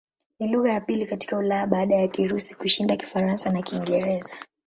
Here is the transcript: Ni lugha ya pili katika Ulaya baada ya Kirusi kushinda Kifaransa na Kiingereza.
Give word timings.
Ni 0.39 0.47
lugha 0.47 0.71
ya 0.73 0.81
pili 0.81 1.05
katika 1.05 1.37
Ulaya 1.37 1.67
baada 1.67 1.95
ya 1.95 2.07
Kirusi 2.07 2.55
kushinda 2.55 2.95
Kifaransa 2.95 3.51
na 3.51 3.61
Kiingereza. 3.61 4.35